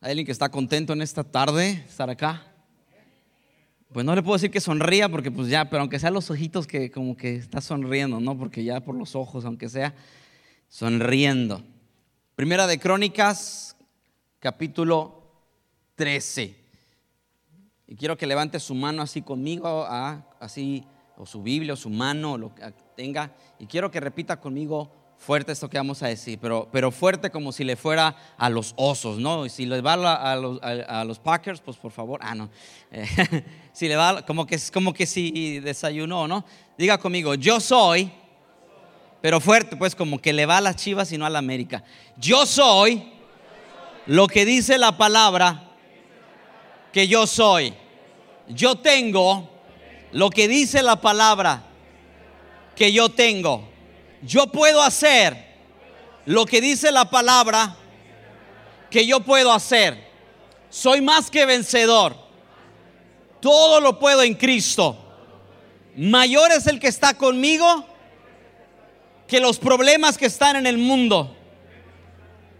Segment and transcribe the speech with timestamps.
[0.00, 2.44] ¿Hay alguien que está contento en esta tarde estar acá?
[3.90, 6.66] Pues no le puedo decir que sonría porque pues ya, pero aunque sea los ojitos
[6.66, 8.36] que como que está sonriendo, ¿no?
[8.36, 9.94] Porque ya por los ojos, aunque sea
[10.68, 11.62] sonriendo.
[12.34, 13.74] Primera de Crónicas,
[14.38, 15.32] capítulo
[15.94, 16.54] 13.
[17.86, 19.86] Y quiero que levante su mano así conmigo,
[20.40, 20.84] así,
[21.16, 23.34] o su Biblia, o su mano, o lo que tenga.
[23.58, 27.52] Y quiero que repita conmigo fuerte esto que vamos a decir, pero, pero fuerte como
[27.52, 29.46] si le fuera a los osos, ¿no?
[29.46, 32.48] Y si le va a, los, a, los, Packers, pues por favor, ah, no.
[33.72, 36.44] si le va, como que, como que si desayunó, ¿no?
[36.78, 38.10] Diga conmigo, yo soy,
[39.20, 41.82] pero fuerte, pues como que le va a las chivas y no a la América.
[42.16, 43.12] Yo soy
[44.06, 45.70] lo que dice la palabra
[46.92, 47.74] que yo soy.
[48.48, 49.50] Yo tengo
[50.12, 51.64] lo que dice la palabra
[52.76, 53.68] que yo tengo
[54.26, 55.36] yo puedo hacer
[56.24, 57.76] lo que dice la palabra
[58.90, 60.04] que yo puedo hacer.
[60.68, 62.16] Soy más que vencedor.
[63.40, 64.98] Todo lo puedo en Cristo.
[65.96, 67.86] Mayor es el que está conmigo
[69.28, 71.34] que los problemas que están en el mundo,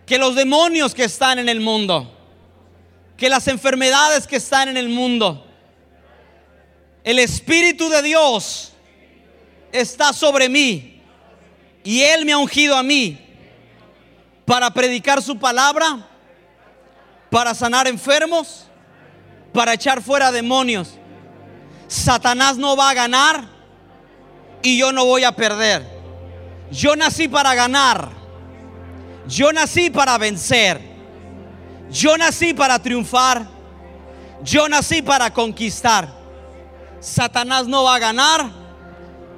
[0.06, 2.12] que los demonios que están en el mundo,
[3.16, 5.44] que las enfermedades que están en el mundo.
[7.02, 8.72] El Espíritu de Dios
[9.72, 10.95] está sobre mí
[11.86, 13.16] y Él me ha ungido a mí
[14.44, 16.04] para predicar su palabra,
[17.30, 18.66] para sanar enfermos,
[19.52, 20.94] para echar fuera demonios.
[21.86, 23.44] Satanás no va a ganar
[24.62, 25.86] y yo no voy a perder.
[26.72, 28.08] Yo nací para ganar.
[29.28, 30.80] Yo nací para vencer.
[31.88, 33.46] Yo nací para triunfar.
[34.42, 36.08] Yo nací para conquistar.
[36.98, 38.50] Satanás no va a ganar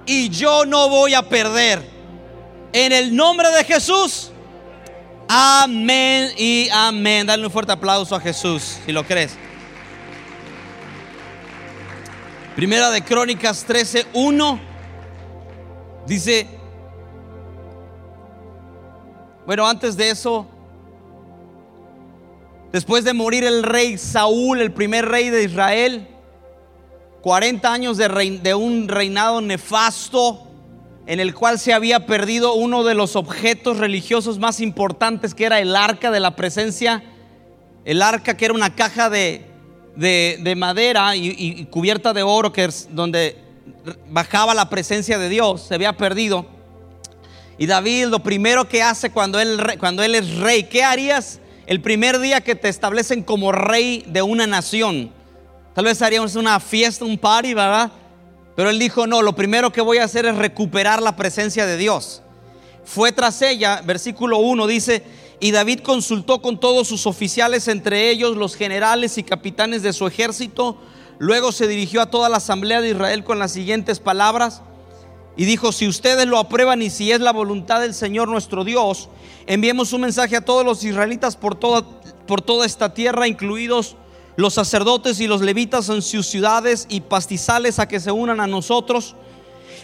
[0.06, 1.97] y yo no voy a perder.
[2.72, 4.30] En el nombre de Jesús.
[5.28, 7.26] Amén y amén.
[7.26, 9.36] Dale un fuerte aplauso a Jesús, si lo crees.
[12.54, 14.60] Primera de Crónicas 13, 1.
[16.06, 16.46] Dice,
[19.46, 20.46] bueno, antes de eso,
[22.72, 26.08] después de morir el rey Saúl, el primer rey de Israel,
[27.22, 28.08] 40 años de,
[28.42, 30.47] de un reinado nefasto,
[31.08, 35.58] en el cual se había perdido uno de los objetos religiosos más importantes, que era
[35.58, 37.02] el arca de la presencia.
[37.86, 39.46] El arca que era una caja de,
[40.54, 43.38] madera y, cubierta de oro, que es donde
[44.10, 46.44] bajaba la presencia de Dios, se había perdido.
[47.56, 51.80] Y David lo primero que hace cuando él, cuando él es rey, ¿qué harías el
[51.80, 55.10] primer día que te establecen como rey de una nación?
[55.74, 57.90] Tal vez haríamos una fiesta, un party, ¿verdad?
[58.58, 61.76] Pero él dijo, no, lo primero que voy a hacer es recuperar la presencia de
[61.76, 62.22] Dios.
[62.84, 65.04] Fue tras ella, versículo 1 dice,
[65.38, 70.08] y David consultó con todos sus oficiales, entre ellos los generales y capitanes de su
[70.08, 70.76] ejército.
[71.20, 74.62] Luego se dirigió a toda la asamblea de Israel con las siguientes palabras.
[75.36, 79.08] Y dijo, si ustedes lo aprueban y si es la voluntad del Señor nuestro Dios,
[79.46, 81.84] enviemos un mensaje a todos los israelitas por toda,
[82.26, 83.94] por toda esta tierra, incluidos
[84.38, 88.46] los sacerdotes y los levitas en sus ciudades y pastizales a que se unan a
[88.46, 89.16] nosotros.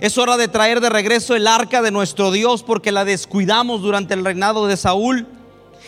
[0.00, 4.14] Es hora de traer de regreso el arca de nuestro Dios porque la descuidamos durante
[4.14, 5.26] el reinado de Saúl.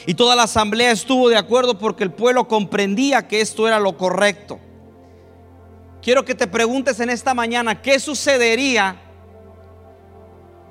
[0.04, 3.96] Y toda la asamblea estuvo de acuerdo porque el pueblo comprendía que esto era lo
[3.96, 4.58] correcto.
[6.02, 9.00] Quiero que te preguntes en esta mañana, ¿qué sucedería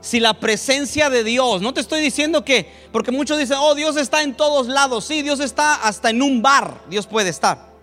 [0.01, 3.95] si la presencia de Dios, no te estoy diciendo que, porque muchos dicen, oh, Dios
[3.95, 7.74] está en todos lados, sí, Dios está hasta en un bar, Dios puede estar.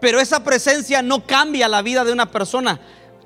[0.00, 2.80] Pero esa presencia no cambia la vida de una persona.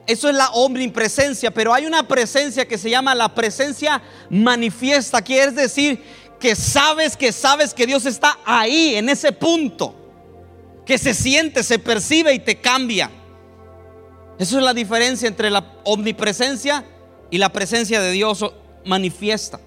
[0.06, 5.52] Eso es la omnipresencia, pero hay una presencia que se llama la presencia manifiesta, quiere
[5.52, 6.02] decir
[6.40, 9.94] que sabes que sabes que Dios está ahí, en ese punto,
[10.84, 13.10] que se siente, se percibe y te cambia.
[14.40, 16.84] Eso es la diferencia entre la omnipresencia
[17.30, 18.44] y la presencia de Dios
[18.84, 19.60] manifiesta.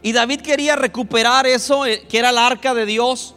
[0.00, 3.34] Y David quería recuperar eso, eh, que era el arca de Dios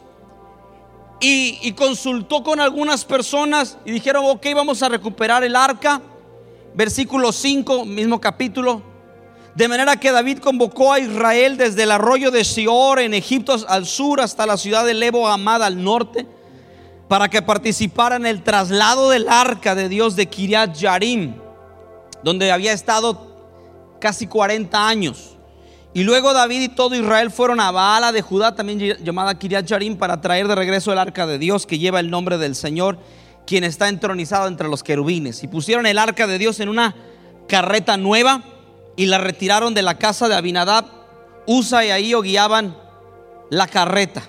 [1.21, 6.01] y, consultó con algunas personas y dijeron, ok, vamos a recuperar el arca.
[6.73, 8.81] Versículo 5, mismo capítulo.
[9.53, 13.85] De manera que David convocó a Israel desde el arroyo de Sior en Egipto al
[13.85, 16.25] sur hasta la ciudad de Lebo Amada al norte
[17.07, 21.35] para que participaran en el traslado del arca de Dios de Kiriat Yarim,
[22.23, 25.37] donde había estado casi 40 años.
[25.93, 29.97] Y luego David y todo Israel fueron a Baala de Judá, también llamada Kiriat Jarim,
[29.97, 32.97] para traer de regreso el arca de Dios que lleva el nombre del Señor,
[33.45, 35.43] quien está entronizado entre los querubines.
[35.43, 36.95] Y pusieron el arca de Dios en una
[37.47, 38.43] carreta nueva
[38.95, 40.85] y la retiraron de la casa de Abinadab.
[41.45, 42.77] Usa y ahí guiaban
[43.49, 44.23] la carreta.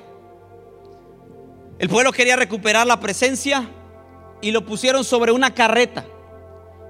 [1.79, 3.69] El pueblo quería recuperar la presencia
[4.41, 6.05] y lo pusieron sobre una carreta.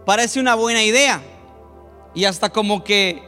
[0.07, 1.21] Parece una buena idea.
[2.15, 3.23] Y hasta como que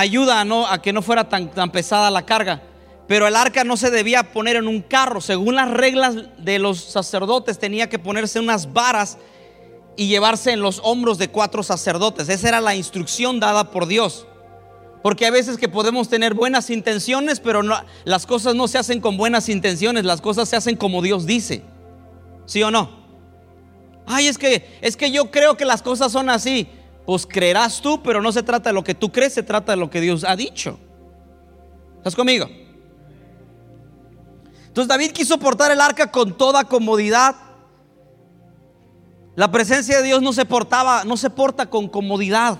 [0.00, 2.62] ayuda a, no, a que no fuera tan, tan pesada la carga.
[3.06, 5.20] Pero el arca no se debía poner en un carro.
[5.20, 9.18] Según las reglas de los sacerdotes, tenía que ponerse unas varas
[9.96, 12.28] y llevarse en los hombros de cuatro sacerdotes.
[12.28, 14.26] Esa era la instrucción dada por Dios.
[15.02, 17.60] Porque hay veces que podemos tener buenas intenciones, pero
[18.04, 21.62] las cosas no se hacen con buenas intenciones, las cosas se hacen como Dios dice.
[22.46, 23.04] ¿Sí o no?
[24.06, 26.68] Ay, es que es que yo creo que las cosas son así.
[27.06, 29.76] Pues creerás tú, pero no se trata de lo que tú crees, se trata de
[29.76, 30.78] lo que Dios ha dicho.
[31.98, 32.46] ¿Estás conmigo?
[34.66, 37.36] Entonces David quiso portar el arca con toda comodidad.
[39.36, 42.58] La presencia de Dios no se portaba, no se porta con comodidad.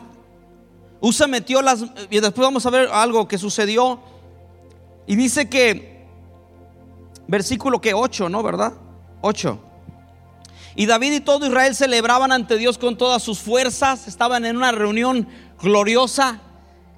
[1.01, 4.01] Usa metió las y después vamos a ver algo que sucedió
[5.07, 6.07] y dice que
[7.27, 8.43] versículo que 8, ¿no?
[8.43, 8.73] ¿Verdad?
[9.21, 9.59] 8.
[10.77, 14.73] Y David y todo Israel celebraban ante Dios con todas sus fuerzas, estaban en una
[14.73, 15.29] reunión
[15.61, 16.41] gloriosa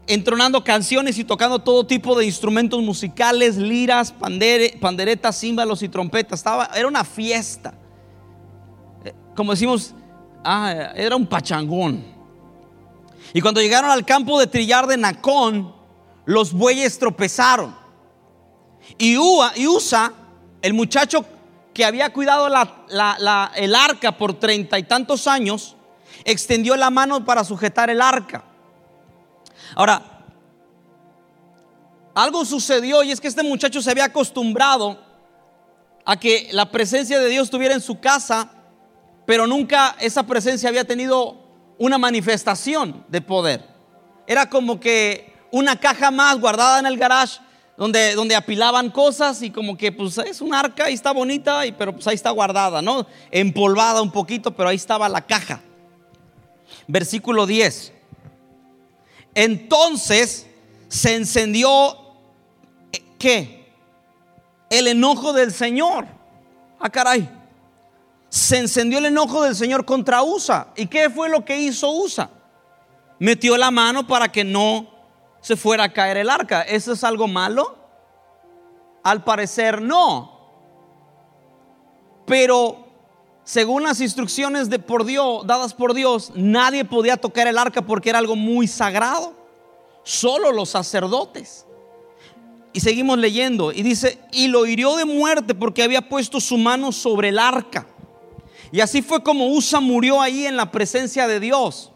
[0.07, 6.41] entronando canciones y tocando todo tipo de instrumentos musicales, liras, panderetas, címbalos y trompetas.
[6.41, 7.75] Estaba, era una fiesta.
[9.05, 9.95] Eh, como decimos,
[10.45, 12.05] ah, era un pachangón.
[13.33, 15.75] Y cuando llegaron al campo de trillar de Nacón,
[16.25, 17.75] los bueyes tropezaron.
[18.99, 20.13] Y, Usa,
[20.63, 21.25] el muchacho
[21.77, 25.77] que había cuidado el arca por treinta y tantos años,
[26.25, 28.45] extendió la mano para sujetar el arca.
[29.75, 30.25] Ahora,
[32.15, 35.05] algo sucedió y es que este muchacho se había acostumbrado
[36.07, 38.53] a que la presencia de Dios estuviera en su casa,
[39.27, 41.37] pero nunca esa presencia había tenido
[41.77, 43.69] una manifestación de poder.
[44.27, 47.39] Era como que una caja más guardada en el garage
[47.77, 51.73] donde, donde apilaban cosas y como que pues es un arca y está bonita, y,
[51.73, 53.07] pero pues ahí está guardada, ¿no?
[53.31, 55.61] Empolvada un poquito, pero ahí estaba la caja.
[56.87, 57.93] Versículo 10.
[59.35, 60.47] Entonces
[60.89, 61.97] se encendió,
[62.93, 63.71] eh, ¿qué?
[64.71, 66.07] El enojo del Señor.
[66.81, 67.29] Ah, caray.
[68.31, 70.69] Se encendió el enojo del Señor contra Usa.
[70.77, 72.31] ¿Y qué fue lo que hizo Usa?
[73.19, 74.96] Metió la mano para que no
[75.47, 76.63] se fuera a caer el arca.
[76.63, 77.77] ¿Eso es algo malo?
[79.05, 80.41] Al parecer no.
[82.27, 82.85] Pero
[83.45, 88.11] según las instrucciones de por Dios, dadas por Dios, nadie podía tocar el arca porque
[88.11, 89.35] era algo muy sagrado.
[90.03, 91.65] Solo los sacerdotes.
[92.73, 96.91] Y seguimos leyendo y dice, y lo hirió de muerte porque había puesto su mano
[96.91, 97.87] sobre el arca.
[98.73, 101.93] Y así fue como Usa murió ahí en la presencia de Dios.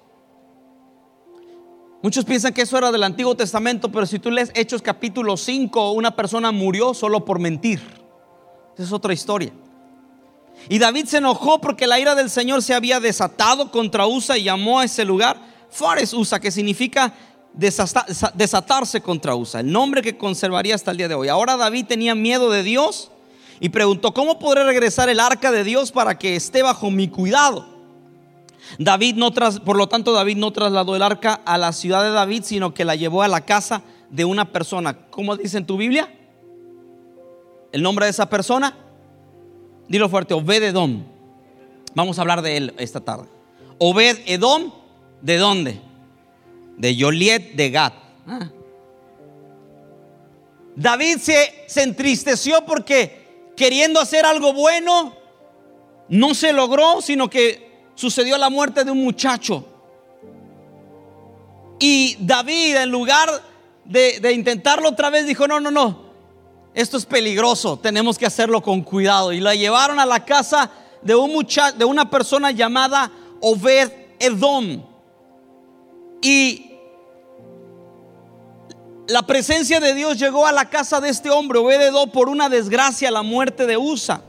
[2.03, 5.93] Muchos piensan que eso era del Antiguo Testamento, pero si tú lees Hechos capítulo 5,
[5.93, 7.81] una persona murió solo por mentir.
[8.75, 9.53] Esa es otra historia.
[10.69, 14.45] Y David se enojó porque la ira del Señor se había desatado contra Usa y
[14.45, 17.13] llamó a ese lugar Fares Usa, que significa
[17.53, 21.29] desatarse contra Usa, el nombre que conservaría hasta el día de hoy.
[21.29, 23.11] Ahora David tenía miedo de Dios
[23.59, 27.80] y preguntó, ¿cómo podré regresar el arca de Dios para que esté bajo mi cuidado?
[28.79, 32.11] David no tras, por lo tanto David no trasladó el arca a la ciudad de
[32.11, 35.07] David, sino que la llevó a la casa de una persona.
[35.11, 36.13] ¿Cómo dice en tu Biblia?
[37.73, 38.77] ¿El nombre de esa persona?
[39.89, 41.05] Dilo fuerte, Obed Edom.
[41.95, 43.29] Vamos a hablar de él esta tarde.
[43.79, 44.73] Obed Edom,
[45.21, 45.81] ¿de dónde?
[46.77, 47.93] De Joliet de Gad.
[48.27, 48.51] Ah.
[50.77, 55.15] David se entristeció porque queriendo hacer algo bueno,
[56.09, 57.70] no se logró, sino que
[58.01, 59.63] sucedió la muerte de un muchacho.
[61.79, 63.31] Y David, en lugar
[63.85, 66.11] de, intentarlo otra vez, dijo, no, no, no,
[66.73, 69.33] esto es peligroso, tenemos que hacerlo con cuidado.
[69.33, 70.71] Y la llevaron a la casa
[71.03, 74.83] de, un de una persona llamada Obed Edom.
[76.23, 76.73] Y
[79.09, 82.49] la presencia de Dios llegó a la casa de este hombre, Obed Edom, por una
[82.49, 84.23] desgracia, la muerte de Usa.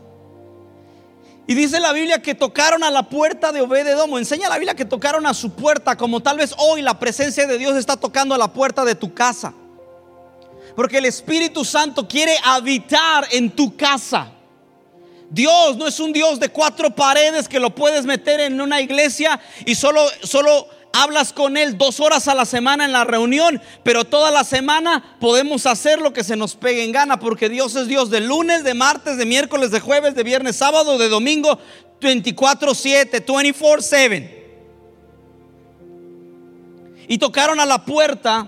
[1.47, 4.17] Y dice la Biblia que tocaron a la puerta de Obed Edom.
[4.17, 7.57] Enseña la Biblia que tocaron a su puerta, como tal vez hoy la presencia de
[7.57, 9.53] Dios está tocando a la puerta de tu casa.
[10.75, 14.31] Porque el Espíritu Santo quiere habitar en tu casa.
[15.29, 19.39] Dios no es un Dios de cuatro paredes que lo puedes meter en una iglesia
[19.65, 24.05] y solo, solo hablas con Él dos horas a la semana en la reunión, pero
[24.05, 27.87] toda la semana podemos hacer lo que se nos pegue en gana, porque Dios es
[27.87, 31.59] Dios de lunes, de martes, de miércoles, de jueves, de viernes, sábado, de domingo,
[32.01, 34.37] 24-7, 24-7.
[37.07, 38.47] Y tocaron a la puerta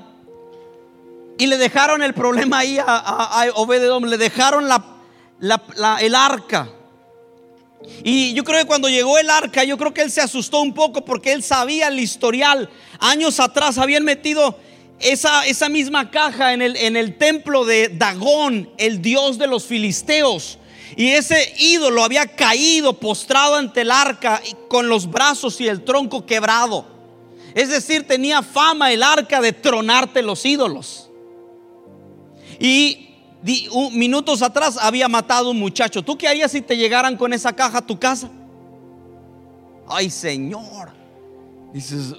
[1.38, 6.70] y le dejaron el problema ahí a, a, le dejaron la, el arca.
[8.04, 10.74] Y yo creo que cuando llegó el arca, yo creo que él se asustó un
[10.74, 12.70] poco porque él sabía el historial.
[13.00, 14.58] Años atrás habían metido
[15.00, 19.66] esa, esa misma caja en el, en el templo de Dagón, el dios de los
[19.66, 20.60] filisteos.
[20.96, 26.26] Y ese ídolo había caído postrado ante el arca con los brazos y el tronco
[26.26, 26.86] quebrado.
[27.56, 31.10] Es decir, tenía fama el arca de tronarte los ídolos.
[32.60, 33.13] Y
[33.92, 36.04] minutos atrás había matado un muchacho.
[36.04, 38.30] ¿Tú qué harías si te llegaran con esa caja a tu casa?
[39.88, 40.92] Ay, Señor.
[41.74, 42.16] Dices,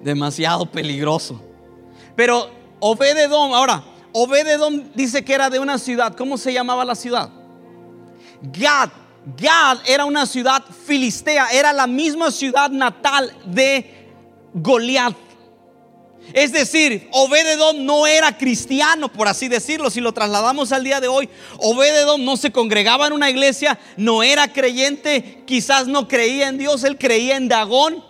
[0.00, 1.40] demasiado peligroso.
[2.16, 6.14] Pero Obededón, ahora, Obededón dice que era de una ciudad.
[6.14, 7.30] ¿Cómo se llamaba la ciudad?
[8.42, 8.90] Gad.
[9.38, 14.10] Gad era una ciudad filistea, era la misma ciudad natal de
[14.52, 15.14] Goliat.
[16.32, 19.90] Es decir, Obededón no era cristiano, por así decirlo.
[19.90, 21.28] Si lo trasladamos al día de hoy,
[21.58, 26.82] Obededón no se congregaba en una iglesia, no era creyente, quizás no creía en Dios,
[26.84, 28.02] él creía en Dagón,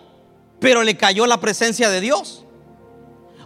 [0.59, 2.45] pero le cayó la presencia de Dios.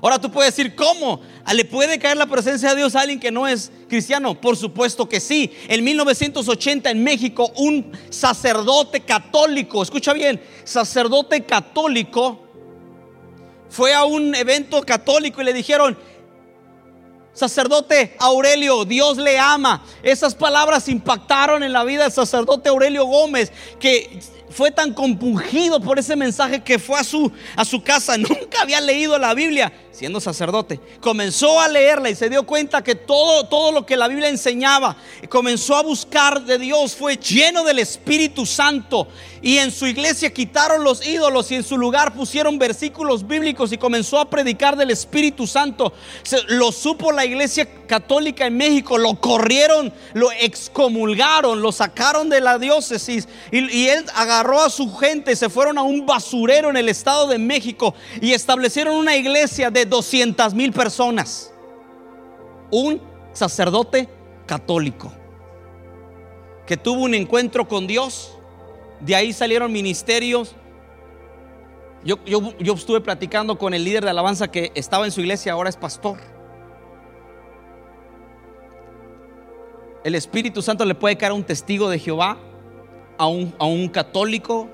[0.01, 1.19] Ahora tú puedes decir, ¿cómo?
[1.53, 4.39] ¿Le puede caer la presencia de Dios a alguien que no es cristiano?
[4.39, 5.51] Por supuesto que sí.
[5.67, 12.48] En 1980 en México, un sacerdote católico, escucha bien, sacerdote católico,
[13.69, 15.97] fue a un evento católico y le dijeron,
[17.33, 19.83] sacerdote Aurelio, Dios le ama.
[20.03, 25.99] Esas palabras impactaron en la vida del sacerdote Aurelio Gómez, que fue tan compungido por
[25.99, 28.17] ese mensaje que fue a su, a su casa.
[28.17, 30.79] Nunca había leído la Biblia siendo sacerdote.
[31.01, 34.95] Comenzó a leerla y se dio cuenta que todo, todo lo que la Biblia enseñaba,
[35.27, 39.09] comenzó a buscar de Dios, fue lleno del Espíritu Santo.
[39.41, 43.77] Y en su iglesia quitaron los ídolos y en su lugar pusieron versículos bíblicos y
[43.77, 45.91] comenzó a predicar del Espíritu Santo.
[46.47, 52.57] lo supo la iglesia católica en México, lo corrieron, lo excomulgaron, lo sacaron de la
[52.57, 56.87] diócesis y, y él agarró a su gente, se fueron a un basurero en el
[56.87, 61.51] estado de México y establecieron una iglesia de 200 mil personas.
[62.71, 63.01] Un
[63.33, 64.07] sacerdote
[64.45, 65.11] católico
[66.69, 68.37] que tuvo un encuentro con Dios.
[68.99, 70.55] De ahí salieron ministerios.
[72.03, 72.19] Yo,
[72.59, 76.19] estuve platicando con el líder de alabanza que estaba en su iglesia, ahora es pastor.
[80.03, 82.37] El Espíritu Santo le puede caer un testigo de Jehová,
[83.17, 84.69] a un católico,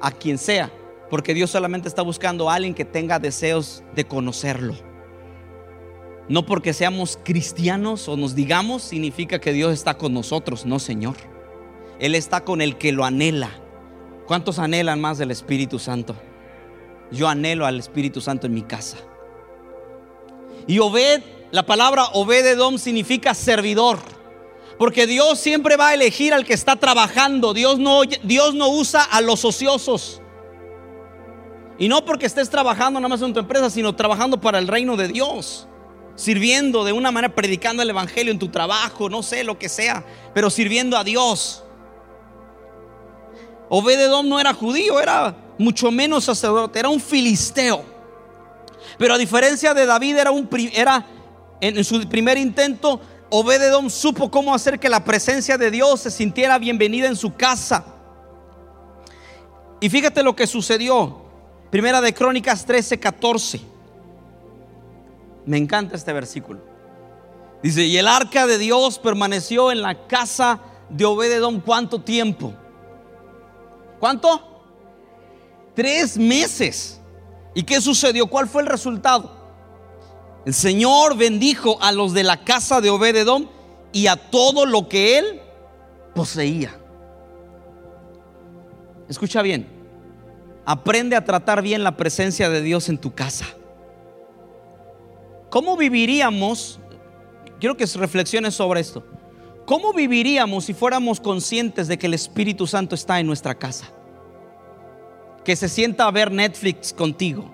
[0.00, 0.72] a quien sea.
[1.10, 4.74] Porque Dios solamente está buscando a alguien que tenga deseos de conocerlo.
[6.28, 11.16] No porque seamos cristianos o nos digamos significa que Dios está con nosotros, no Señor.
[11.98, 13.50] Él está con el que lo anhela.
[14.26, 16.14] ¿Cuántos anhelan más del Espíritu Santo?
[17.10, 18.98] Yo anhelo al Espíritu Santo en mi casa.
[20.66, 23.98] Y Obed, la palabra Obededom significa servidor.
[24.78, 27.54] Porque Dios siempre va a elegir al que está trabajando.
[27.54, 30.20] Dios no, Dios no usa a los ociosos.
[31.78, 34.96] Y no porque estés trabajando nada más en tu empresa, sino trabajando para el reino
[34.96, 35.68] de Dios.
[36.16, 40.04] Sirviendo de una manera, predicando el Evangelio en tu trabajo, no sé lo que sea,
[40.34, 41.62] pero sirviendo a Dios.
[43.68, 47.84] Obededón no era judío, era mucho menos sacerdote, era un filisteo.
[48.98, 51.06] Pero a diferencia de David, era un era
[51.60, 56.58] en, su primer intento, Obededón supo cómo hacer que la presencia de Dios se sintiera
[56.58, 57.84] bienvenida en su casa.
[59.80, 61.27] Y fíjate lo que sucedió.
[61.70, 63.60] Primera de Crónicas 13, 14.
[65.44, 66.60] Me encanta este versículo.
[67.62, 72.54] Dice, y el arca de Dios permaneció en la casa de Obededón cuánto tiempo.
[73.98, 74.62] ¿Cuánto?
[75.74, 77.00] Tres meses.
[77.54, 78.28] ¿Y qué sucedió?
[78.28, 79.36] ¿Cuál fue el resultado?
[80.46, 83.50] El Señor bendijo a los de la casa de Obededón
[83.92, 85.42] y a todo lo que él
[86.14, 86.78] poseía.
[89.08, 89.77] Escucha bien.
[90.70, 93.46] Aprende a tratar bien la presencia de Dios en tu casa.
[95.48, 96.78] ¿Cómo viviríamos?
[97.58, 99.02] Quiero que reflexiones sobre esto.
[99.64, 103.86] ¿Cómo viviríamos si fuéramos conscientes de que el Espíritu Santo está en nuestra casa?
[105.42, 107.50] Que se sienta a ver Netflix contigo.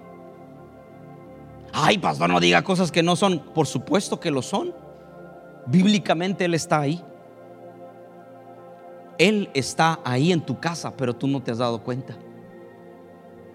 [1.72, 3.38] Ay, pastor, no diga cosas que no son.
[3.54, 4.74] Por supuesto que lo son.
[5.66, 7.00] Bíblicamente Él está ahí.
[9.18, 12.16] Él está ahí en tu casa, pero tú no te has dado cuenta.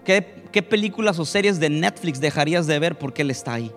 [0.04, 3.70] ¿Qué, películas o series de Netflix dejarías de ver porque Él está ahí?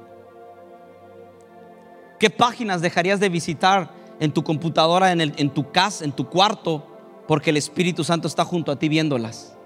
[2.20, 6.88] ¿Qué páginas dejarías de visitar en tu computadora, en, en tu casa, en tu cuarto,
[7.28, 9.58] porque el Espíritu Santo está junto a ti viéndolas?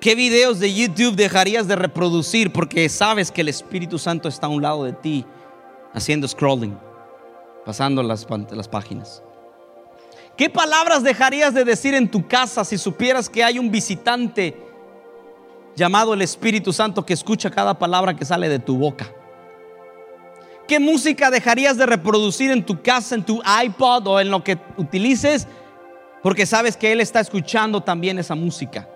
[0.00, 4.50] ¿Qué videos de YouTube dejarías de reproducir porque sabes que el Espíritu Santo está a
[4.50, 5.26] un lado de ti
[5.92, 6.76] haciendo scrolling?
[7.66, 9.22] Pasando las, las páginas.
[10.38, 14.56] ¿Qué palabras dejarías de decir en tu casa si supieras que hay un visitante
[15.80, 19.10] llamado el Espíritu Santo que escucha cada palabra que sale de tu boca?
[20.68, 24.58] ¿Qué música dejarías de reproducir en tu casa, en tu iPod o en lo que
[24.76, 25.48] utilices?
[26.22, 28.86] Porque sabes que Él está escuchando también esa música.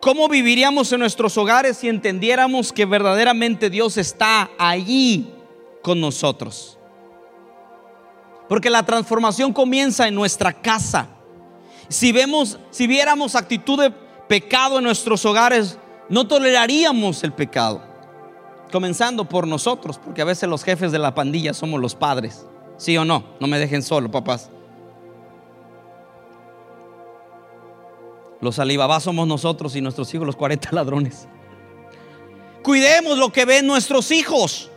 [0.00, 5.32] ¿Cómo viviríamos en nuestros hogares si entendiéramos que verdaderamente Dios está allí
[5.82, 6.78] con nosotros?
[8.48, 11.08] Porque la transformación comienza en nuestra casa.
[11.88, 14.01] Si vemos, si viéramos actitud de
[14.32, 15.76] pecado en nuestros hogares,
[16.08, 17.82] no toleraríamos el pecado.
[18.72, 22.46] Comenzando por nosotros, porque a veces los jefes de la pandilla somos los padres.
[22.78, 23.24] ¿Sí o no?
[23.40, 24.48] No me dejen solo, papás.
[28.40, 31.28] Los alibabás somos nosotros y nuestros hijos los 40 ladrones.
[32.62, 34.70] Cuidemos lo que ven nuestros hijos,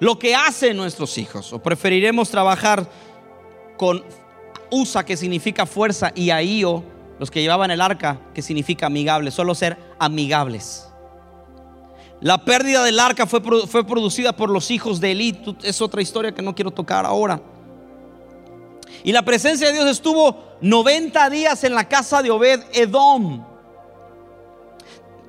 [0.00, 1.52] lo que hacen nuestros hijos.
[1.52, 2.90] O preferiremos trabajar
[3.76, 4.02] con
[4.72, 6.82] USA, que significa fuerza, y Aío,
[7.22, 9.30] los que llevaban el arca, que significa amigable.
[9.30, 10.88] Solo ser amigables.
[12.20, 15.40] La pérdida del arca fue, fue producida por los hijos de Elí.
[15.62, 17.40] Es otra historia que no quiero tocar ahora.
[19.04, 23.46] Y la presencia de Dios estuvo 90 días en la casa de Obed Edom.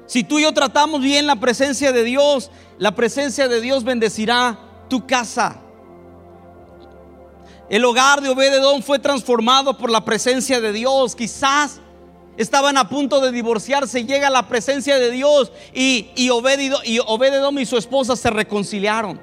[0.07, 4.57] Si tú y yo tratamos bien la presencia de Dios, la presencia de Dios bendecirá
[4.89, 5.59] tu casa.
[7.69, 11.15] El hogar de Obed Edom fue transformado por la presencia de Dios.
[11.15, 11.79] Quizás
[12.37, 17.65] estaban a punto de divorciarse, llega la presencia de Dios y, y, Obed, y y
[17.65, 19.19] su esposa se reconciliaron.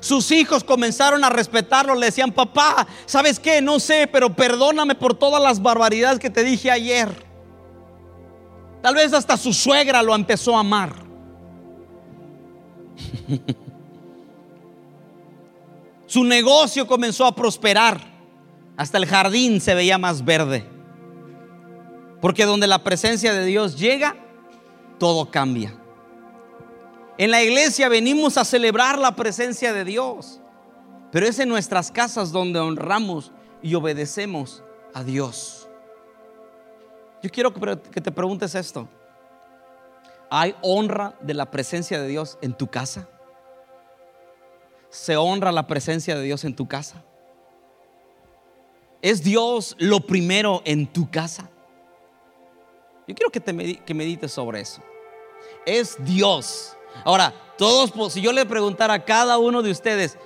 [0.00, 3.62] Sus hijos comenzaron a respetarlo, le decían, papá, ¿sabes qué?
[3.62, 7.24] No sé, pero perdóname por todas las barbaridades que te dije ayer.
[8.82, 10.94] Tal vez hasta su suegra lo empezó a amar.
[16.06, 17.98] su negocio comenzó a prosperar.
[18.76, 20.73] Hasta el jardín se veía más verde.
[22.24, 24.16] Porque donde la presencia de Dios llega,
[24.98, 25.78] todo cambia.
[27.18, 30.40] En la iglesia venimos a celebrar la presencia de Dios,
[31.12, 35.68] pero es en nuestras casas donde honramos y obedecemos a Dios.
[37.22, 38.88] Yo quiero que te preguntes esto.
[40.30, 43.06] ¿Hay honra de la presencia de Dios en tu casa?
[44.88, 47.04] ¿Se honra la presencia de Dios en tu casa?
[49.02, 51.50] ¿Es Dios lo primero en tu casa?
[53.06, 54.82] Yo quiero que, te que medites sobre eso.
[55.66, 60.16] ¿Es Dios Ahora, todos, si yo le preguntara a cada uno de ustedes,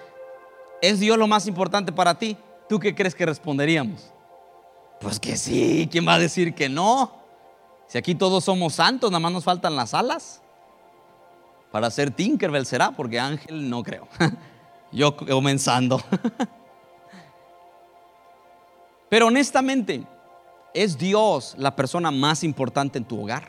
[0.83, 2.37] ¿es Dios lo más importante para ti?
[2.69, 4.13] ¿Tú qué crees que responderíamos?
[5.01, 7.13] Pues que sí, ¿quién va a decir que no?
[7.87, 10.43] Si aquí todos somos santos, nada más nos faltan las alas.
[11.71, 14.09] Para ser Tinkerbell será, porque Ángel no creo.
[14.93, 16.03] Yo comenzando.
[19.09, 20.05] Pero honestamente,
[20.75, 23.47] ¿es Dios la persona más importante en tu hogar?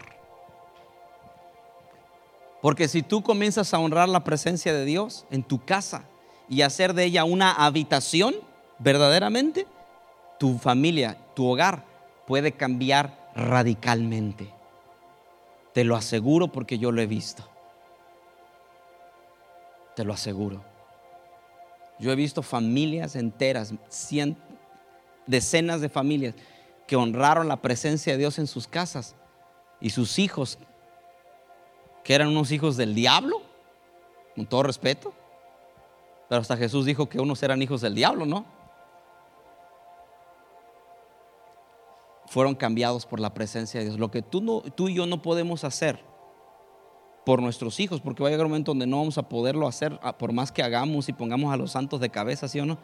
[2.61, 6.03] Porque si tú comienzas a honrar la presencia de Dios en tu casa
[6.49, 8.35] y hacer de ella una habitación,
[8.79, 9.65] verdaderamente,
[10.37, 11.85] tu familia, tu hogar
[12.27, 14.53] puede cambiar radicalmente.
[15.73, 17.43] Te lo aseguro porque yo lo he visto.
[19.95, 20.63] Te lo aseguro.
[21.99, 23.73] Yo he visto familias enteras,
[25.27, 26.35] decenas de familias
[26.89, 29.15] que honraron la presencia de Dios en sus casas
[29.79, 30.57] y sus hijos
[32.03, 33.43] que eran unos hijos del diablo,
[34.35, 35.13] con todo respeto.
[36.27, 38.43] Pero hasta Jesús dijo que unos eran hijos del diablo, ¿no?
[42.25, 43.99] Fueron cambiados por la presencia de Dios.
[43.99, 46.03] Lo que tú, no, tú y yo no podemos hacer
[47.23, 49.99] por nuestros hijos, porque va a llegar un momento donde no vamos a poderlo hacer
[50.17, 52.79] por más que hagamos y pongamos a los santos de cabeza, ¿sí o no?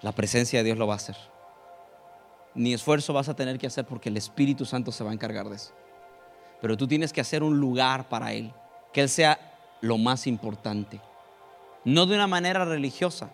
[0.00, 1.31] La presencia de Dios lo va a hacer.
[2.54, 5.48] Ni esfuerzo vas a tener que hacer porque el Espíritu Santo se va a encargar
[5.48, 5.72] de eso
[6.62, 8.54] pero tú tienes que hacer un lugar para Él,
[8.92, 11.00] que Él sea lo más importante.
[11.84, 13.30] No de una manera religiosa,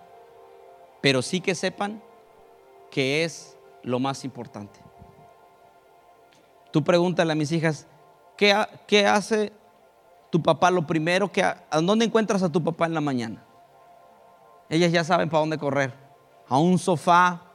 [1.02, 2.02] pero sí que sepan
[2.90, 4.81] que es lo más importante.
[6.72, 7.87] Tú pregúntale a mis hijas,
[8.38, 9.52] ¿qué, hace
[10.31, 11.31] tu papá lo primero?
[11.31, 13.44] Que, ¿A dónde encuentras a tu papá en la mañana?
[14.70, 15.92] Ellas ya saben para dónde correr.
[16.48, 17.48] A un sofá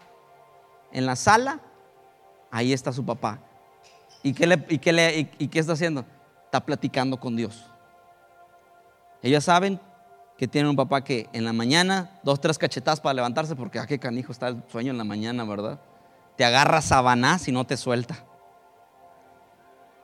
[0.93, 1.59] en la sala,
[2.51, 3.39] ahí está su papá.
[4.21, 6.05] ¿Y qué, le, y, qué le, y, qué está haciendo?
[6.45, 7.65] Está platicando con Dios.
[9.21, 9.79] Ellas saben
[10.37, 13.83] que tienen un papá que en la mañana, dos, tres cachetadas para levantarse, porque a
[13.83, 15.79] ah, qué canijo está el sueño en la mañana, ¿verdad?
[16.37, 18.23] Te agarra sabanás y no te suelta.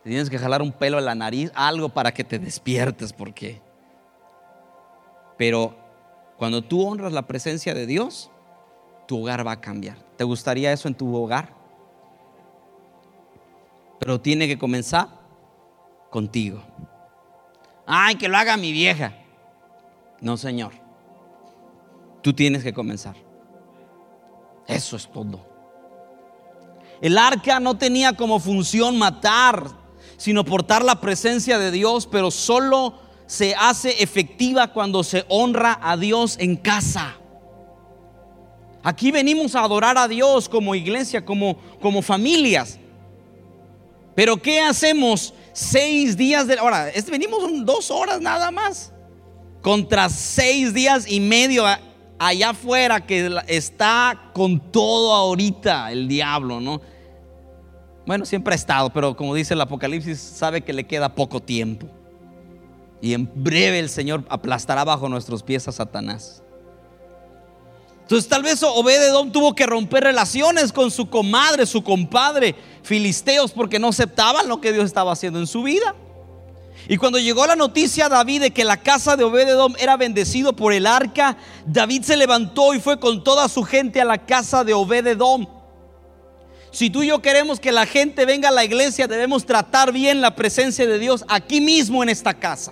[0.04, 3.62] tienes que jalar un pelo en la nariz, algo para que te despiertes, porque.
[5.38, 5.78] Pero
[6.38, 8.32] Cuando tú honras la presencia de Dios,
[9.08, 10.08] tu hogar va a cambiar.
[10.19, 11.53] ¿Te gustaría eso en tu hogar?
[14.01, 15.08] Pero tiene que comenzar
[16.10, 16.62] contigo.
[17.86, 19.13] Ay, que lo haga mi vieja.
[20.19, 20.73] No, Señor.
[22.21, 23.15] Tú tienes que comenzar.
[24.67, 25.39] Eso es todo.
[26.99, 29.67] El arca no tenía como función matar,
[30.17, 35.95] sino portar la presencia de Dios, pero solo se hace efectiva cuando se honra a
[35.95, 37.15] Dios en casa.
[38.83, 42.79] Aquí venimos a adorar a Dios como iglesia, como, como familias.
[44.15, 46.57] Pero ¿qué hacemos seis días de...
[46.59, 48.91] Ahora, venimos dos horas nada más.
[49.61, 51.65] Contra seis días y medio
[52.17, 56.81] allá afuera que está con todo ahorita el diablo, ¿no?
[58.05, 61.87] Bueno, siempre ha estado, pero como dice el Apocalipsis, sabe que le queda poco tiempo.
[63.01, 66.43] Y en breve el Señor aplastará bajo nuestros pies a Satanás.
[68.09, 73.77] Entonces tal vez Obededón tuvo que romper relaciones con su comadre, su compadre, filisteos, porque
[73.77, 75.93] no aceptaban lo que Dios estaba haciendo en su vida.
[76.87, 80.53] Y cuando llegó la noticia a David de que la casa de Obededón era bendecido
[80.53, 84.63] por el arca, David se levantó y fue con toda su gente a la casa
[84.63, 85.47] de Obededón.
[86.71, 90.19] Si tú y yo queremos que la gente venga a la iglesia, debemos tratar bien
[90.19, 92.71] la presencia de Dios aquí mismo en esta casa.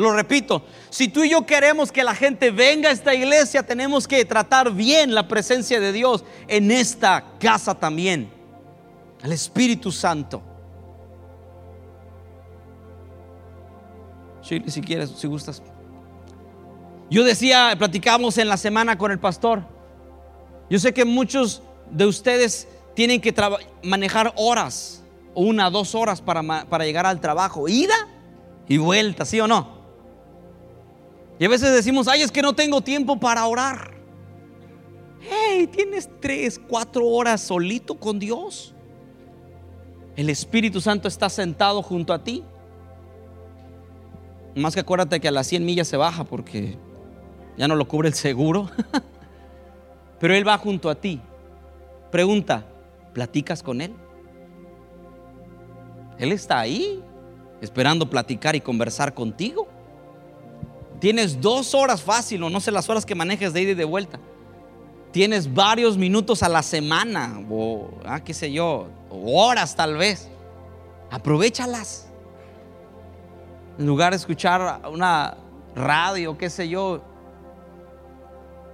[0.00, 4.08] Lo repito, si tú y yo queremos que la gente venga a esta iglesia, tenemos
[4.08, 8.32] que tratar bien la presencia de Dios en esta casa también.
[9.22, 10.42] El Espíritu Santo.
[14.42, 15.62] si quieres, si gustas.
[17.10, 19.62] Yo decía, platicamos en la semana con el pastor.
[20.70, 23.34] Yo sé que muchos de ustedes tienen que
[23.84, 28.08] manejar horas, una, dos horas para, para llegar al trabajo, ida
[28.66, 29.79] y vuelta, ¿sí o no?
[31.40, 33.92] Y a veces decimos, ay, es que no tengo tiempo para orar.
[35.22, 38.74] Hey, tienes tres, cuatro horas solito con Dios.
[40.16, 42.44] El Espíritu Santo está sentado junto a ti.
[44.54, 46.76] Más que acuérdate que a las 100 millas se baja porque
[47.56, 48.68] ya no lo cubre el seguro.
[50.20, 51.22] Pero Él va junto a ti.
[52.10, 52.66] Pregunta,
[53.14, 53.94] ¿platicas con Él?
[56.18, 57.02] Él está ahí
[57.62, 59.69] esperando platicar y conversar contigo.
[61.00, 63.84] Tienes dos horas fácil, o no sé las horas que manejes de ida y de
[63.84, 64.20] vuelta.
[65.12, 70.28] Tienes varios minutos a la semana, o ah, qué sé yo, horas tal vez.
[71.10, 72.06] Aprovechalas.
[73.78, 75.38] En lugar de escuchar una
[75.74, 77.02] radio, qué sé yo,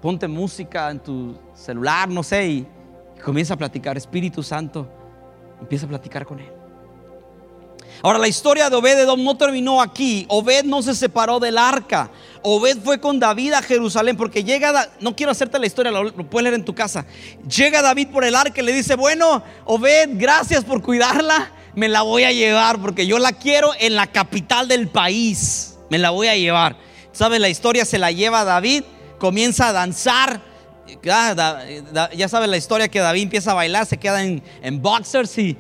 [0.03, 2.67] ponte música en tu celular, no sé, y,
[3.17, 3.97] y comienza a platicar.
[3.97, 4.89] Espíritu Santo,
[5.61, 6.56] empieza a platicar con Él.
[8.03, 10.27] Ahora, la historia de Obed no terminó aquí.
[10.29, 12.11] Obed no se separó del arca.
[12.43, 16.45] Obed fue con David a Jerusalén porque llega, no quiero hacerte la historia, lo, puedes
[16.45, 17.07] leer en tu casa.
[17.49, 22.03] Llega David por el arca y le dice, bueno, Obed, gracias por cuidarla, me la
[22.03, 25.77] voy a llevar porque yo la quiero en la capital del país.
[25.91, 26.77] Me la voy a llevar.
[27.13, 27.41] ¿Sabes?
[27.41, 28.85] La historia se la lleva David,
[29.19, 30.41] comienza a danzar
[31.03, 34.43] ya sabes la historia que David empieza a bailar, se queda en,
[34.83, 35.57] boxers y,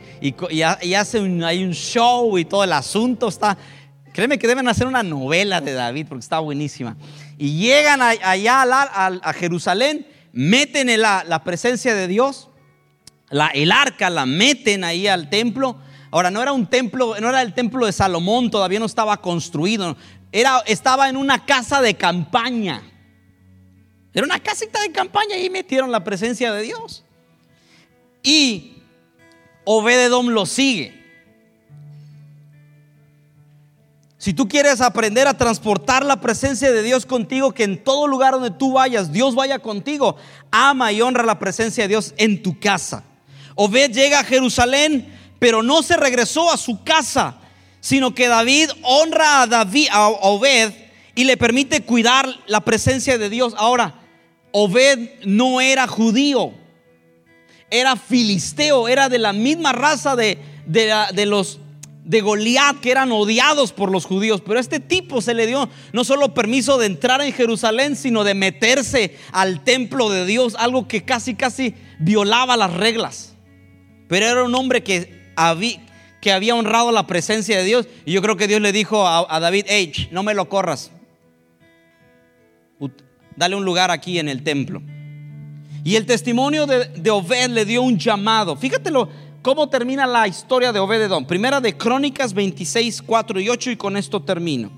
[0.94, 3.56] hace un, hay un show y todo el asunto está.
[4.12, 6.96] Créeme que deben hacer una novela de David porque está buenísima.
[7.38, 12.48] Y llegan allá a, Jerusalén, meten la, la, presencia de Dios,
[13.28, 15.76] la, el arca la meten ahí al templo.
[16.10, 19.96] Ahora no era un templo, no era el templo de Salomón, todavía no estaba construido,
[20.32, 22.82] era, estaba en una casa de campaña.
[24.16, 27.04] Era una casita de campaña y metieron la presencia de Dios.
[28.22, 28.78] Y
[29.64, 30.98] Obededom lo sigue.
[34.16, 38.32] Si tú quieres aprender a transportar la presencia de Dios contigo, que en todo lugar
[38.32, 40.16] donde tú vayas, Dios vaya contigo,
[40.50, 43.04] ama y honra la presencia de Dios en tu casa.
[43.54, 47.36] Obed llega a Jerusalén, pero no se regresó a su casa,
[47.80, 50.72] sino que David honra a David, a Obed,
[51.14, 53.52] y le permite cuidar la presencia de Dios.
[53.58, 54.05] Ahora,
[54.58, 56.54] Obed no era judío,
[57.70, 61.60] era filisteo, era de la misma raza de, de, los
[62.06, 64.40] de Goliat que eran odiados por los judíos.
[64.40, 68.32] Pero este tipo se le dio no solo permiso de entrar en Jerusalén, sino de
[68.32, 73.34] meterse al templo de Dios, algo que casi, casi violaba las reglas.
[74.08, 75.84] Pero era un hombre que había,
[76.22, 77.88] que había honrado la presencia de Dios.
[78.06, 80.92] Y yo creo que Dios le dijo a, a David, hey, no me lo corras
[83.36, 84.82] dale un lugar aquí en el templo.
[85.84, 88.56] Y el testimonio de, Obed le dio un llamado.
[88.56, 89.08] Fíjatelo
[89.40, 91.26] cómo termina la historia de Obededón.
[91.26, 94.72] Primera de Crónicas 26, 4 y 8 y con esto termino.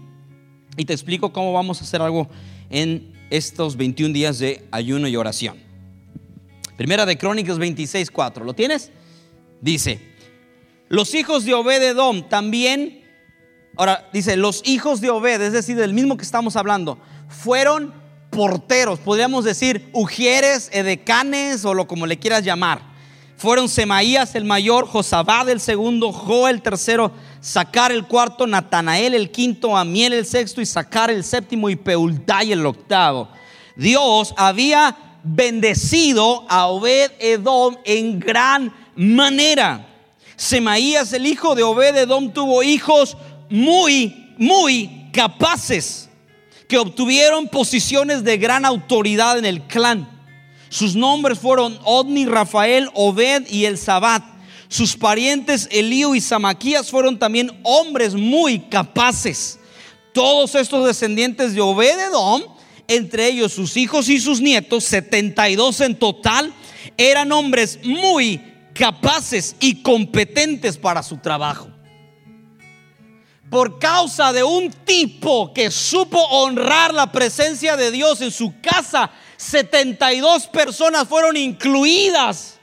[0.77, 2.29] Y te explico cómo vamos a hacer algo
[2.69, 5.57] en estos 21 días de ayuno y oración.
[6.77, 8.45] Primera de Crónicas 26, 4.
[8.45, 8.91] ¿Lo tienes?
[9.63, 10.01] Dice,
[10.89, 13.03] los hijos de Obed-Edom también,
[13.77, 17.93] ahora dice, los hijos de Obed, es decir, del mismo que estamos hablando, fueron
[18.31, 22.83] porteros, podríamos decir ujieres, edecanes o lo como le quieras llamar.
[23.37, 29.31] Fueron Semaías el mayor, Josabad el segundo, Joel el tercero, Sacar el cuarto, Natanael el
[29.31, 33.29] quinto, Amiel el sexto y Sacar el séptimo y Peultai el octavo.
[33.77, 39.87] Dios había bendecido a Obed Edom en gran manera.
[40.35, 43.17] Semaías, el hijo de Obed Edom, tuvo hijos
[43.49, 46.08] muy, muy capaces
[46.69, 50.09] que obtuvieron posiciones de gran autoridad en el clan.
[50.69, 54.23] Sus nombres fueron Odni, Rafael, Obed y el Sabat.
[54.69, 59.59] Sus parientes Elío y Samaquías fueron también hombres muy capaces.
[60.13, 62.43] Todos estos descendientes de Obed Edom
[62.89, 66.53] entre ellos sus hijos y sus nietos, 72 en total,
[66.97, 68.41] eran hombres muy
[68.75, 71.69] capaces y competentes para su trabajo.
[73.51, 79.11] Por causa de un tipo que supo honrar la presencia de Dios en su casa,
[79.37, 82.58] 72 personas fueron incluidas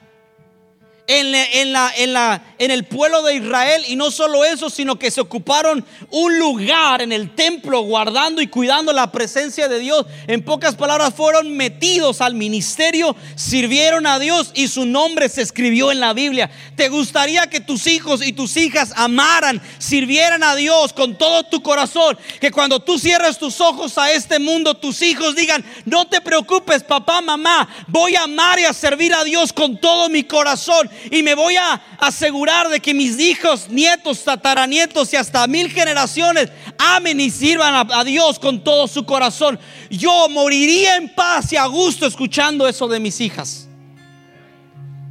[1.07, 3.83] en, el pueblo de Israel.
[3.87, 8.47] Y no solo eso, sino que se ocuparon un lugar en el templo guardando y
[8.47, 10.05] cuidando la presencia de Dios.
[10.27, 15.91] En pocas palabras, fueron metidos al ministerio, sirvieron a Dios y su nombre se escribió
[15.91, 16.49] en la Biblia.
[16.75, 21.61] ¿Te gustaría que tus hijos y tus hijas amaran, sirvieran a Dios con todo tu
[21.61, 22.17] corazón?
[22.39, 26.83] Que cuando tú cierres tus ojos a este mundo, tus hijos digan, no te preocupes,
[26.83, 31.23] papá, mamá, voy a amar y a servir a Dios con todo mi corazón y
[31.23, 37.19] me voy a asegurar de que mis hijos, nietos, tataranietos y hasta mil generaciones amen
[37.19, 39.59] y sirvan a, Dios con todo su corazón.
[39.89, 43.64] Yo moriría en paz y a gusto escuchando eso de mis hijas.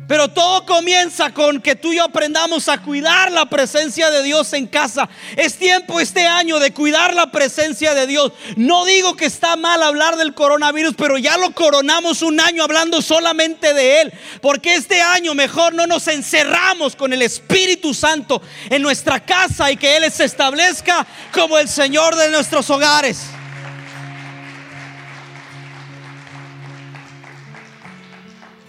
[0.06, 4.52] Pero todo comienza con que tú y yo aprendamos a cuidar la presencia de Dios
[4.52, 5.08] en casa.
[5.36, 8.32] Es tiempo este año de cuidar la presencia de Dios.
[8.56, 13.00] No digo que está mal hablar del coronavirus, pero ya lo coronamos un año hablando
[13.00, 14.12] solamente de Él.
[14.42, 19.76] Porque este año mejor no nos encerramos con el Espíritu Santo en nuestra casa y
[19.76, 23.33] que Él se establezca como el Señor de nuestros hogares.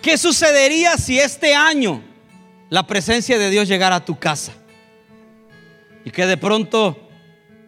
[0.05, 1.99] ¿Qué sucedería si este año
[2.69, 4.53] la presencia de Dios llegara a tu casa?
[6.05, 7.09] Y que de pronto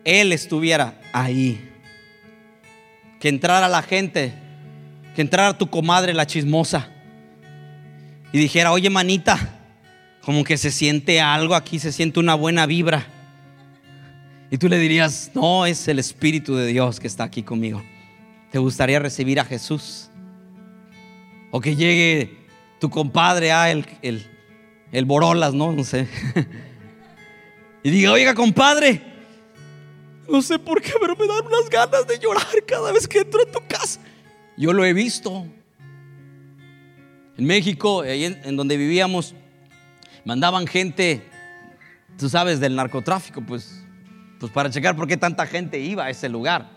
[0.05, 1.67] Él estuviera ahí.
[3.19, 4.35] Que entrara la gente,
[5.15, 6.91] que entrara tu comadre, la chismosa,
[8.31, 9.59] y dijera, oye manita,
[10.21, 13.07] como que se siente algo aquí, se siente una buena vibra.
[14.51, 17.83] Y tú le dirías, no, es el Espíritu de Dios que está aquí conmigo.
[18.51, 20.11] ¿Te gustaría recibir a Jesús?
[21.51, 22.37] O que llegue
[22.79, 23.85] tu compadre, ah, el,
[24.91, 25.71] el, Borolas, ¿no?
[25.71, 26.07] No sé.
[27.83, 29.01] y diga, oiga, compadre,
[30.29, 33.41] no sé por qué, pero me dan unas ganas de llorar cada vez que entro
[33.43, 33.99] en tu casa.
[34.57, 35.45] Yo lo he visto.
[37.37, 39.35] En México, ahí en, donde vivíamos,
[40.25, 41.23] mandaban gente,
[42.17, 43.83] tú sabes, del narcotráfico, pues,
[44.39, 46.67] pues para checar por qué tanta gente iba a ese lugar.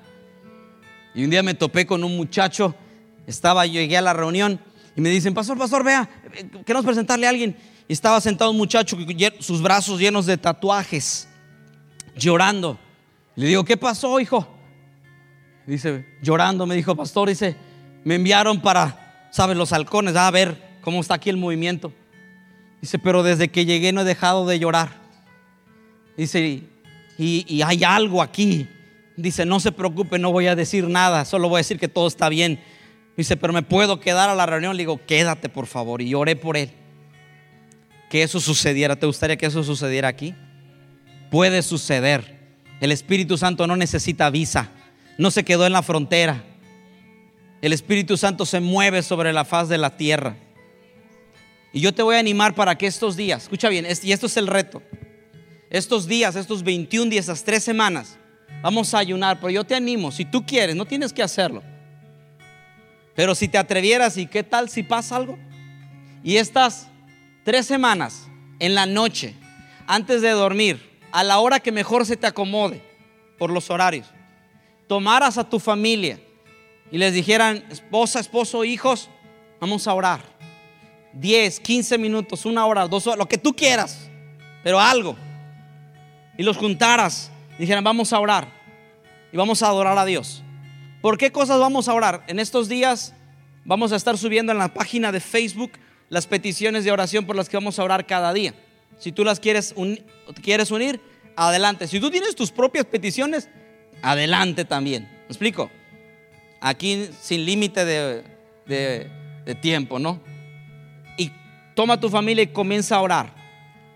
[1.14, 2.74] Y un día me topé con un muchacho,
[3.30, 4.60] estaba, llegué a la reunión
[4.96, 6.08] y me dicen, pastor, pastor, vea,
[6.64, 7.56] queremos presentarle a alguien.
[7.88, 8.96] Y estaba sentado un muchacho,
[9.40, 11.28] sus brazos llenos de tatuajes,
[12.16, 12.78] llorando.
[13.34, 14.46] Le digo, ¿qué pasó, hijo?
[15.66, 17.56] Dice, llorando, me dijo, pastor, dice,
[18.04, 19.56] me enviaron para, ¿sabes?
[19.56, 21.92] Los halcones, a ver cómo está aquí el movimiento.
[22.80, 24.90] Dice, pero desde que llegué no he dejado de llorar.
[26.16, 26.62] Dice,
[27.18, 28.68] y, y hay algo aquí.
[29.16, 32.06] Dice, no se preocupe, no voy a decir nada, solo voy a decir que todo
[32.06, 32.60] está bien.
[33.16, 34.76] Dice, pero me puedo quedar a la reunión.
[34.76, 36.02] Le digo, quédate por favor.
[36.02, 36.70] Y oré por él.
[38.08, 38.96] Que eso sucediera.
[38.96, 40.34] ¿Te gustaría que eso sucediera aquí?
[41.30, 42.38] Puede suceder.
[42.80, 44.70] El Espíritu Santo no necesita visa.
[45.18, 46.44] No se quedó en la frontera.
[47.60, 50.36] El Espíritu Santo se mueve sobre la faz de la tierra.
[51.72, 54.36] Y yo te voy a animar para que estos días, escucha bien, y esto es
[54.36, 54.82] el reto.
[55.68, 58.18] Estos días, estos 21 días, esas tres semanas,
[58.62, 59.38] vamos a ayunar.
[59.38, 61.62] Pero yo te animo, si tú quieres, no tienes que hacerlo.
[63.20, 65.38] Pero si te atrevieras, ¿y qué tal si pasa algo?
[66.24, 66.88] Y estas
[67.44, 68.26] tres semanas,
[68.58, 69.34] en la noche,
[69.86, 72.82] antes de dormir, a la hora que mejor se te acomode,
[73.36, 74.06] por los horarios,
[74.86, 76.18] tomaras a tu familia
[76.90, 79.10] y les dijeran, esposa, esposo, hijos,
[79.60, 80.22] vamos a orar.
[81.12, 84.08] 10, 15 minutos, una hora, dos horas, lo que tú quieras,
[84.62, 85.14] pero algo.
[86.38, 88.48] Y los juntaras, y dijeran, vamos a orar
[89.30, 90.42] y vamos a adorar a Dios.
[91.00, 92.24] ¿Por qué cosas vamos a orar?
[92.26, 93.14] En estos días
[93.64, 95.72] vamos a estar subiendo en la página de Facebook
[96.10, 98.54] las peticiones de oración por las que vamos a orar cada día.
[98.98, 99.74] Si tú las quieres,
[100.42, 101.00] quieres unir,
[101.36, 101.86] adelante.
[101.86, 103.48] Si tú tienes tus propias peticiones,
[104.02, 105.04] adelante también.
[105.04, 105.70] ¿Me explico?
[106.60, 108.24] Aquí sin límite de,
[108.66, 110.20] de tiempo, ¿no?
[111.16, 111.32] Y
[111.74, 113.34] toma tu familia y comienza a orar.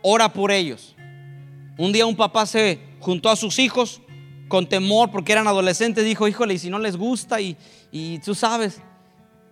[0.00, 0.96] Ora por ellos.
[1.76, 4.00] Un día un papá se juntó a sus hijos
[4.54, 7.56] con temor porque eran adolescentes, dijo, híjole, y si no les gusta y,
[7.90, 8.80] y tú sabes.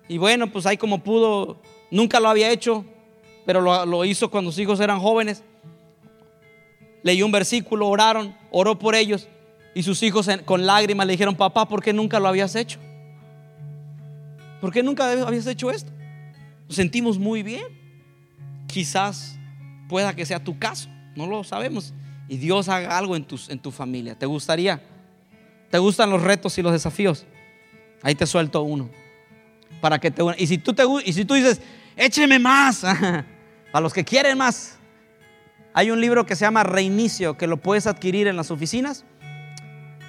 [0.06, 1.60] Y bueno, pues ahí como pudo,
[1.90, 2.84] nunca lo había hecho,
[3.44, 5.42] pero lo, hizo cuando sus hijos eran jóvenes.
[7.02, 9.26] Leyó un versículo, oraron, oró por ellos
[9.74, 12.78] y sus hijos con lágrimas le dijeron, papá, ¿por qué nunca lo habías hecho?
[14.60, 15.90] ¿Por qué nunca habías hecho esto?
[16.68, 17.64] Nos sentimos muy bien.
[18.68, 19.36] Quizás
[19.88, 21.92] pueda que sea tu caso, no lo sabemos.
[22.28, 24.16] Y Dios haga algo en, tus, en tu familia.
[24.16, 24.80] ¿Te gustaría?
[25.72, 27.24] ¿Te gustan los retos y los desafíos?
[28.02, 28.90] Ahí te suelto uno.
[29.80, 31.62] Para que te y si tú te y si tú dices,
[31.96, 32.85] "Écheme más."
[33.72, 34.76] a los que quieren más.
[35.72, 39.06] Hay un libro que se llama Reinicio que lo puedes adquirir en las oficinas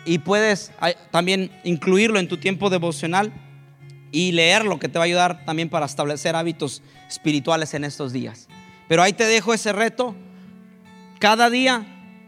[0.04, 0.74] y puedes
[1.12, 3.32] también incluirlo en tu tiempo devocional
[4.12, 8.50] y leerlo que te va a ayudar también para establecer hábitos espirituales en estos días.
[8.90, 10.14] Pero ahí te dejo ese reto.
[11.20, 11.86] Cada día,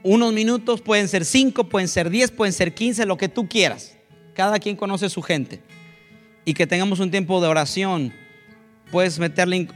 [0.08, 3.98] unos minutos, pueden ser cinco, pueden ser diez, pueden ser quince, lo que tú quieras.
[4.36, 5.64] Cada quien conoce su gente.
[6.46, 8.14] Y que tengamos un tiempo de oración.
[8.92, 9.68] Puedes meterle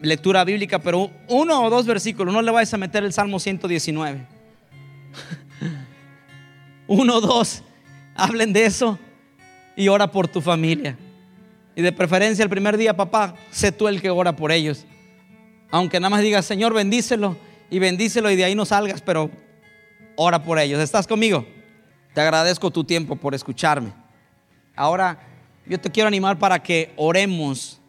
[0.00, 2.34] lectura bíblica, pero uno o dos versículos.
[2.34, 4.26] No le vayas a meter el Salmo 119.
[6.88, 7.62] uno o dos.
[8.16, 8.98] Hablen de eso
[9.76, 10.98] y ora por tu familia.
[11.76, 14.86] Y de preferencia el primer día, papá, sé tú el que ora por ellos.
[15.70, 17.36] Aunque nada más digas, Señor, bendícelo
[17.70, 19.30] y bendícelo y de ahí no salgas, pero
[20.16, 20.80] ora por ellos.
[20.80, 21.46] ¿Estás conmigo?
[22.14, 23.92] Te agradezco tu tiempo por escucharme.
[24.74, 25.18] Ahora
[25.66, 27.80] yo te quiero animar para que oremos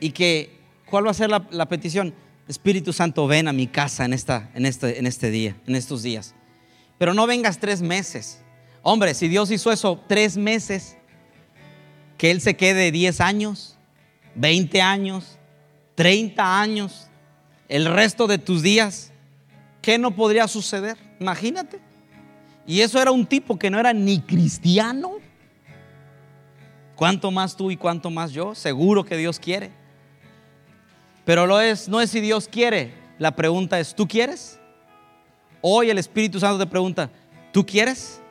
[0.00, 2.14] y que, ¿cuál va a ser la, petición?
[2.46, 6.02] Espíritu Santo, ven a mi casa en, esta, en, este, en este día, en estos
[6.02, 6.34] días.
[6.98, 8.42] Pero no vengas tres meses.
[8.82, 10.98] Hombre, si Dios hizo eso tres meses,
[12.18, 13.78] que Él se quede 10 años,
[14.34, 15.38] 20 años,
[15.94, 17.08] 30 años,
[17.68, 19.12] el resto de tus días,
[19.84, 20.96] ¿qué no podría suceder?
[21.20, 21.78] Imagínate.
[22.66, 25.12] Y eso era un tipo que no era ni cristiano.
[26.96, 28.54] ¿Cuánto más tú y cuánto más yo?
[28.54, 29.70] Seguro que Dios quiere.
[31.26, 32.94] Pero lo es, no es si Dios quiere.
[33.18, 34.58] La pregunta es, ¿tú quieres?
[35.60, 37.10] Hoy el Espíritu Santo te pregunta,
[37.52, 38.22] ¿tú quieres?